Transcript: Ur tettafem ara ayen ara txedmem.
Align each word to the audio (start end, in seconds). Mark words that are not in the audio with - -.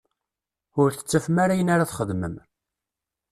Ur 0.81 0.89
tettafem 0.93 1.37
ara 1.43 1.53
ayen 1.55 1.73
ara 1.73 1.89
txedmem. 1.89 2.35